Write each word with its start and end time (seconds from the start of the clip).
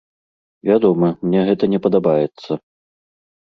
Вядома, 0.69 1.07
мне 1.25 1.43
гэта 1.51 1.69
не 1.75 1.79
падабаецца. 1.85 2.51